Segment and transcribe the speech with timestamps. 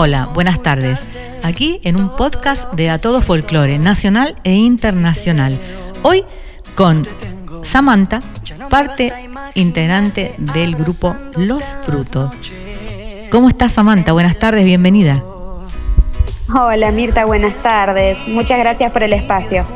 [0.00, 1.04] Hola, buenas tardes.
[1.42, 5.58] Aquí en un podcast de A Todo Folclore, nacional e internacional.
[6.04, 6.24] Hoy
[6.76, 7.02] con
[7.64, 8.22] Samantha,
[8.70, 9.12] parte
[9.56, 12.30] integrante del grupo Los Frutos.
[13.32, 14.12] ¿Cómo estás, Samantha?
[14.12, 15.20] Buenas tardes, bienvenida.
[16.54, 18.18] Hola, Mirta, buenas tardes.
[18.28, 19.66] Muchas gracias por el espacio.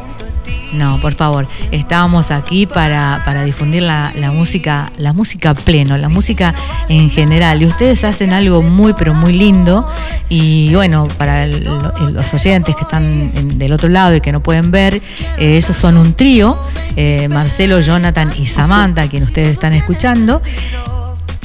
[0.73, 6.55] No, por favor, estábamos aquí para, para difundir la, música, la música pleno, la música
[6.89, 7.61] en general.
[7.63, 9.87] Y ustedes hacen algo muy, pero muy lindo.
[10.29, 14.95] Y bueno, para los oyentes que están del otro lado y que no pueden ver,
[14.95, 16.59] eh, ellos son un trío,
[16.97, 20.41] eh, Marcelo, Jonathan y Samantha, quien ustedes están escuchando,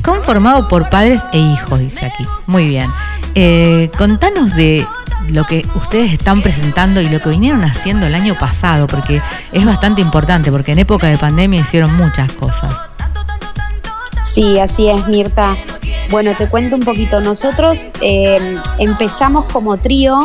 [0.03, 2.23] conformado por padres e hijos, dice aquí.
[2.47, 2.89] Muy bien.
[3.35, 4.85] Eh, contanos de
[5.29, 9.65] lo que ustedes están presentando y lo que vinieron haciendo el año pasado, porque es
[9.65, 12.73] bastante importante, porque en época de pandemia hicieron muchas cosas.
[14.25, 15.55] Sí, así es, Mirta.
[16.09, 17.19] Bueno, te cuento un poquito.
[17.21, 20.19] Nosotros eh, empezamos como trío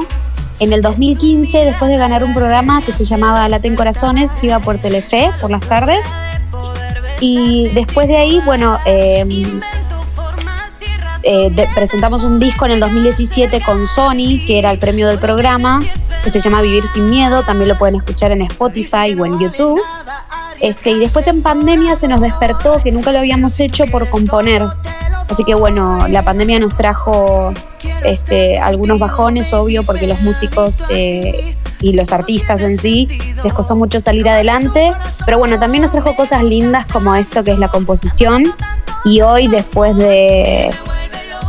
[0.61, 4.61] en el 2015, después de ganar un programa que se llamaba Laten Corazones, que iba
[4.61, 6.06] por Telefe por las tardes.
[7.20, 9.25] Y después de ahí, bueno, eh,
[11.23, 15.81] eh, presentamos un disco en el 2017 con Sony, que era el premio del programa,
[16.25, 19.81] que se llama Vivir sin Miedo, también lo pueden escuchar en Spotify o en YouTube.
[20.61, 24.62] Este, y después en pandemia se nos despertó que nunca lo habíamos hecho por componer.
[25.29, 27.53] Así que bueno, la pandemia nos trajo
[28.05, 33.09] este, algunos bajones, obvio, porque los músicos eh, y los artistas en sí
[33.42, 34.92] les costó mucho salir adelante.
[35.25, 38.45] Pero bueno, también nos trajo cosas lindas como esto que es la composición.
[39.05, 40.70] Y hoy, después de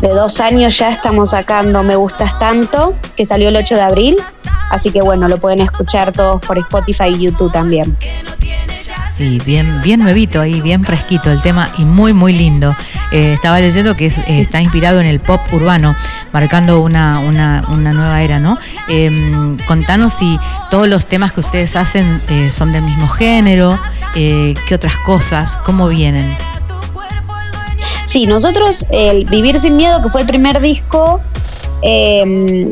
[0.04, 4.18] de dos años ya estamos sacando Me Gustas Tanto, que salió el 8 de abril.
[4.70, 7.96] Así que bueno, lo pueden escuchar todos por Spotify y YouTube también.
[9.16, 12.76] Sí, bien, bien nuevito ahí, bien fresquito el tema y muy, muy lindo.
[13.12, 15.96] Eh, estaba leyendo que eh, está inspirado en el pop urbano,
[16.34, 17.62] marcando una, una,
[17.94, 18.58] nueva era, ¿no?
[18.90, 20.38] Em, contanos si
[20.70, 23.80] todos los temas que ustedes hacen eh, son del mismo género,
[24.14, 26.36] qué otras cosas, cómo vienen.
[28.14, 31.20] Sí, nosotros, el Vivir sin Miedo, que fue el primer disco,
[31.82, 32.70] em,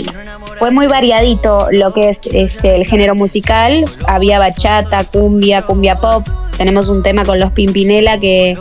[0.59, 3.83] fue muy variadito lo que es este, el género musical.
[4.05, 6.23] Había bachata, cumbia, cumbia pop.
[6.57, 8.55] Tenemos un tema con los Pimpinela que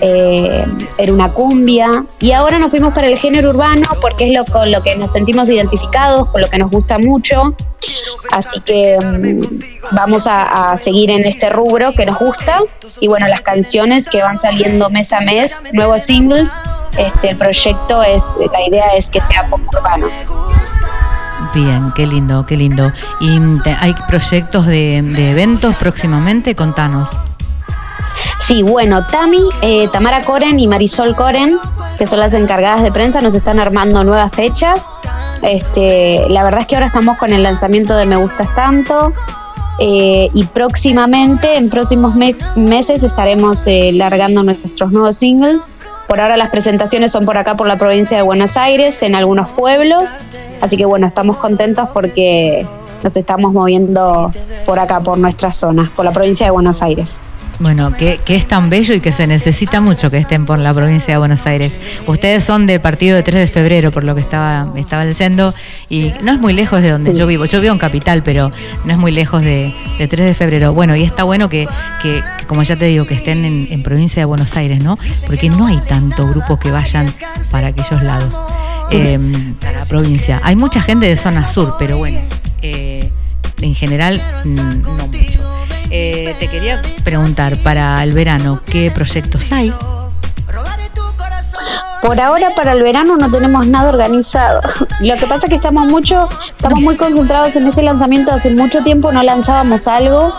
[0.00, 0.64] eh,
[0.98, 2.04] era una cumbia.
[2.20, 5.12] Y ahora nos fuimos para el género urbano porque es lo, con lo que nos
[5.12, 7.54] sentimos identificados, con lo que nos gusta mucho.
[8.30, 12.60] Así que mm, vamos a, seguir en este rubro que nos gusta.
[13.00, 16.50] Y bueno, las canciones que van saliendo mes a mes, nuevos singles.
[16.98, 20.06] Este, el proyecto es, la idea es que sea pop urbano.
[21.54, 22.92] Bien, qué lindo, qué lindo.
[23.20, 23.38] ¿Y
[23.80, 26.54] hay proyectos de eventos próximamente?
[26.54, 27.16] Contanos.
[28.38, 31.58] Sí, bueno, Tami, eh, Tamara Coren y Marisol Coren,
[31.98, 34.94] que son las encargadas de prensa, nos están armando nuevas fechas.
[35.42, 39.12] Este, la verdad es que ahora estamos con el lanzamiento de Me Gustas Tanto.
[39.78, 45.74] Eh, y próximamente, en próximos meses, estaremos eh, largando nuestros nuevos singles.
[46.08, 49.50] Por ahora las presentaciones son por acá, por la provincia de Buenos Aires, en algunos
[49.50, 50.18] pueblos.
[50.60, 52.64] Así que bueno, estamos contentos porque
[53.02, 54.32] nos estamos moviendo
[54.64, 57.20] por acá, por nuestra zona, por la provincia de Buenos Aires.
[57.58, 61.14] Bueno, que, es tan bello y que se necesita mucho que estén por la provincia
[61.14, 61.72] de Buenos Aires.
[62.06, 65.54] Ustedes son de partido de 3 de febrero, por lo que estaba, estaba leyendo,
[65.88, 67.46] y no es muy lejos de donde yo vivo.
[67.46, 68.50] Yo vivo en Capital, pero
[68.84, 70.74] no es muy lejos de, 3 de febrero.
[70.74, 71.66] Bueno, y está bueno que,
[72.02, 74.98] que, como ya te digo, que estén en, provincia de Buenos Aires, ¿no?
[75.26, 77.10] Porque no hay tanto grupo que vayan
[77.50, 78.38] para aquellos lados,
[78.90, 80.40] em, para la provincia.
[80.44, 82.20] Hay mucha gente de zona sur, pero bueno,
[82.62, 83.10] eh,
[83.60, 85.55] en general mm, no mucho.
[85.90, 89.72] Eh, te quería preguntar para el verano, ¿qué proyectos hay?
[92.02, 94.60] Por ahora para el verano no tenemos nada organizado.
[95.00, 98.32] Lo que pasa es que estamos mucho, estamos muy concentrados en este lanzamiento.
[98.32, 100.32] Hace mucho tiempo no lanzábamos algo.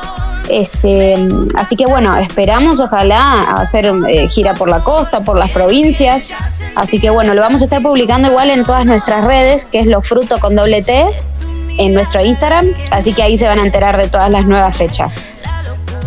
[0.50, 1.16] Este,
[1.56, 6.28] así que bueno, esperamos ojalá hacer eh, gira por la costa, por las provincias.
[6.76, 9.88] Así que bueno, lo vamos a estar publicando igual en todas nuestras redes, que es
[9.88, 11.06] lo fruto con doble T,
[11.80, 12.68] en nuestro Instagram.
[12.92, 15.22] Así que ahí se van a enterar de todas las nuevas fechas.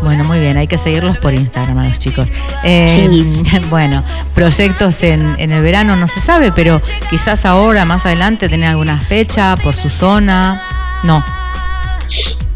[0.02, 2.26] Bueno, muy bien, hay que seguirlos por Instagram a los chicos.
[2.64, 4.02] Eh, bueno,
[4.34, 6.80] proyectos en, el verano no se sabe, pero
[7.10, 10.62] quizás ahora, más adelante, tener alguna fecha por su zona.
[11.04, 11.24] No.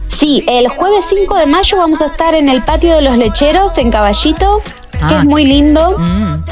[0.09, 3.77] Sí, el jueves 5 de mayo vamos a estar en el patio de los lecheros
[3.79, 4.63] en Caballito,
[4.93, 5.19] que ah.
[5.19, 5.99] es muy lindo.
[5.99, 6.45] Mm.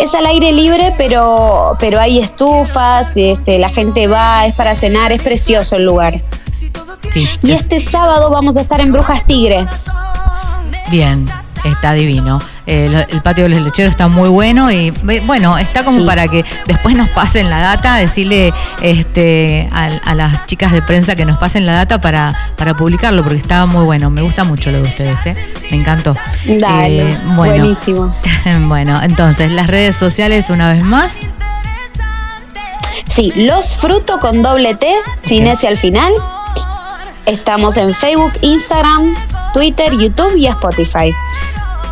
[0.00, 5.10] Es al aire libre, pero, pero hay estufas, este, la gente va, es para cenar,
[5.10, 6.14] es precioso el lugar.
[7.42, 9.66] y este sábado vamos a estar en Brujas Tigre.
[10.90, 11.28] Bien,
[11.64, 12.40] está divino.
[12.66, 14.90] El, patio de los lecheros está muy bueno y
[15.26, 18.52] bueno, está como para que después nos pasen la data, decirle
[18.82, 23.38] este, a, las chicas de prensa que nos pasen la data para, para publicarlo, porque
[23.38, 24.10] estaba muy bueno.
[24.10, 25.36] Me gusta mucho lo de ustedes, ¿eh?
[25.70, 26.14] me encantó.
[26.46, 28.14] Dale, eh, buenísimo.
[28.66, 31.20] bueno, entonces, las redes sociales una vez más.
[33.08, 36.12] Sí, Los Fruto con doble T, sin ese al final.
[37.24, 39.14] Estamos en Facebook, Instagram,
[39.52, 41.12] Twitter, YouTube y Spotify.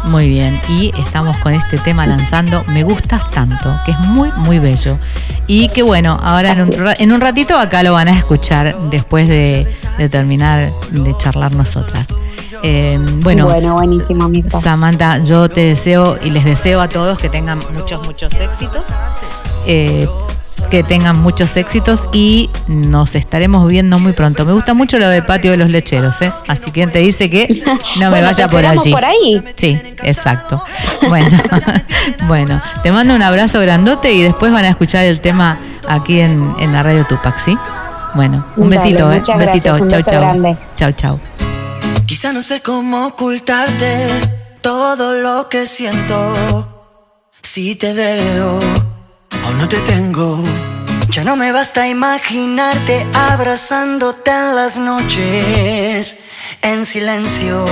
[0.04, 4.58] Muy bien, y estamos con este tema lanzando Me gustas tanto, que es muy, muy
[4.60, 4.98] bello.
[5.48, 6.54] Y que bueno, ahora
[6.98, 9.66] en un, ratito acá lo van a escuchar después de,
[10.10, 12.08] terminar de charlar nosotras.
[12.62, 17.62] Eh, bueno, bueno, buenísimo, Samantha, yo te deseo y les deseo a todos que tengan
[17.74, 18.84] muchos, muchos éxitos.
[19.66, 20.08] Eh,
[20.70, 24.44] que tengan muchos éxitos y nos estaremos viendo muy pronto.
[24.44, 26.32] Me gusta mucho lo del patio de los lecheros, ¿eh?
[26.48, 27.62] Así que te dice que
[27.98, 28.92] no me vaya por allí.
[28.92, 29.42] por ahí.
[29.56, 30.62] Sí, exacto.
[31.08, 31.38] Bueno,
[32.26, 35.58] bueno, te mando un abrazo grandote y después van a escuchar el tema
[35.88, 37.56] aquí en, la radio Tupac, ¿sí?
[38.14, 39.22] Bueno, un besito, ¿eh?
[39.28, 39.88] Un besito.
[39.88, 40.56] chau, chau.
[40.76, 41.20] Chau, chau.
[42.06, 44.06] Quizá no sé cómo ocultarte
[44.62, 46.66] todo lo que siento
[47.42, 48.58] si te veo
[49.54, 50.42] No te tengo.
[51.10, 56.18] Ya no me basta imaginarte abrazándote en las noches
[56.62, 57.64] en silencio.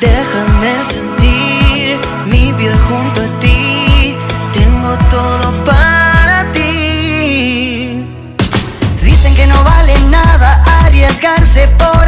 [0.00, 4.16] Déjame sentir mi piel junto a ti.
[4.52, 8.04] Tengo todo para ti.
[9.02, 11.99] Dicen que no vale nada arriesgarse por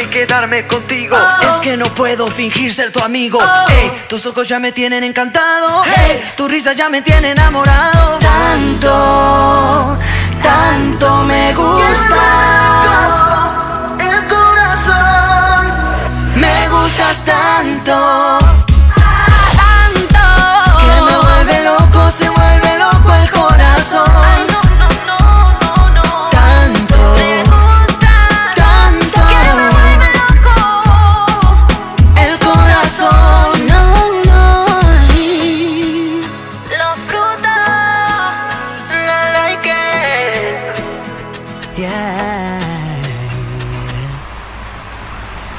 [0.00, 1.16] y quedarme contigo.
[1.40, 3.40] Es que no puedo fingir ser tu amigo.
[4.08, 5.82] tus ojos ya me tienen encantado.
[5.84, 8.18] Hey, tu risa ya me tiene enamorado.
[8.18, 9.98] Tanto,
[10.42, 11.85] tanto me gustas.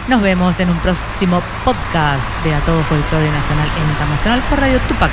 [0.07, 4.79] Nos vemos en un próximo podcast de A Todo Folclore Nacional e Internacional por Radio
[4.87, 5.11] Tupac.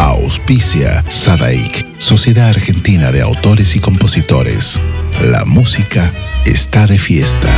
[0.00, 4.80] Auspicia Sadaik, Sociedad Argentina de Autores y Compositores.
[5.22, 6.12] La música
[6.44, 7.48] está de fiesta.